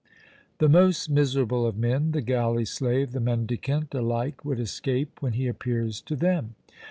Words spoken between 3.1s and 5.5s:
the mendicant, alike would escape when he